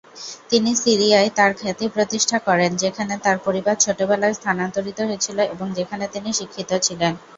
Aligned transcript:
তিনি 0.49 0.71
সিরিয়ায় 0.75 1.29
তার 1.35 1.51
খ্যাতি 1.53 1.85
প্রতিষ্ঠা 1.87 2.37
করেন, 2.39 2.71
যেখানে 2.75 3.13
তার 3.23 3.37
পরিবার 3.45 3.75
ছোটবেলায় 3.79 4.37
স্থানান্তরিত 4.39 4.99
হয়েছিল 5.01 5.37
এবং 5.53 5.67
যেখানে 5.73 6.05
তিনি 6.07 6.29
শিক্ষিত 6.33 6.71
ছিলেন। 6.79 7.13